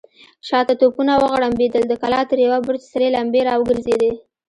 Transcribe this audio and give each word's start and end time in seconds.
شاته 0.47 0.73
توپونه 0.81 1.13
وغړمبېدل، 1.23 1.83
د 1.87 1.93
کلا 2.01 2.21
تر 2.29 2.37
يوه 2.45 2.57
برج 2.65 2.81
سرې 2.93 3.07
لمبې 3.15 3.41
را 3.47 3.53
وګرځېدې. 3.57 4.11